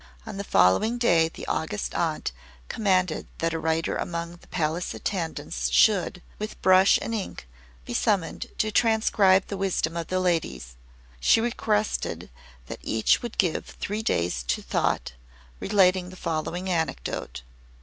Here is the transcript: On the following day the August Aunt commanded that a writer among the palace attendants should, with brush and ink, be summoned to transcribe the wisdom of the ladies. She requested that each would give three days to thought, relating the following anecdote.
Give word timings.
On 0.25 0.37
the 0.37 0.43
following 0.43 0.97
day 0.97 1.29
the 1.29 1.45
August 1.45 1.93
Aunt 1.93 2.31
commanded 2.69 3.27
that 3.37 3.53
a 3.53 3.59
writer 3.59 3.95
among 3.97 4.37
the 4.37 4.47
palace 4.47 4.95
attendants 4.95 5.69
should, 5.69 6.23
with 6.39 6.59
brush 6.63 6.97
and 7.03 7.13
ink, 7.13 7.47
be 7.85 7.93
summoned 7.93 8.47
to 8.57 8.71
transcribe 8.71 9.45
the 9.45 9.57
wisdom 9.57 9.95
of 9.95 10.07
the 10.07 10.19
ladies. 10.19 10.75
She 11.19 11.39
requested 11.39 12.31
that 12.65 12.79
each 12.81 13.21
would 13.21 13.37
give 13.37 13.63
three 13.67 14.01
days 14.01 14.41
to 14.47 14.63
thought, 14.63 15.13
relating 15.59 16.09
the 16.09 16.15
following 16.15 16.67
anecdote. 16.67 17.43